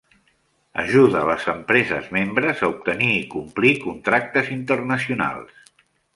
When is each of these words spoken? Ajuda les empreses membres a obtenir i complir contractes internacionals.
Ajuda 0.83 1.19
les 1.31 1.45
empreses 1.53 2.07
membres 2.17 2.65
a 2.65 2.71
obtenir 2.73 3.11
i 3.19 3.29
complir 3.35 3.75
contractes 3.85 4.53
internacionals. 4.59 5.55